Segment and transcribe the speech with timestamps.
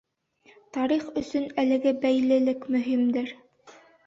[0.77, 3.31] Тарих өсөн әлеге бәйлелек мөһимдер.